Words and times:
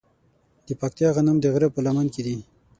د 0.67 0.69
پکتیا 0.81 1.09
غنم 1.15 1.37
د 1.41 1.45
غره 1.53 1.69
په 1.73 1.79
لمن 1.85 2.07
کې 2.13 2.21
دي. 2.25 2.35